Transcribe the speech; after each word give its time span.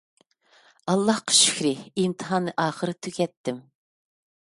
ئاللاھقا 0.93 1.35
شۈكرى. 1.39 1.73
ئىمتىھاننى 2.03 2.55
ئاخىرى 2.65 2.97
تۈگەتتىم. 3.09 3.61